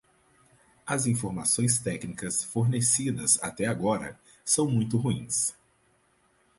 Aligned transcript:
As 0.87 1.05
informações 1.05 1.77
técnicas 1.77 2.43
fornecidas 2.43 3.37
até 3.39 3.67
agora 3.67 4.19
são 4.43 4.67
muito 4.67 4.97
ruins. 4.97 5.53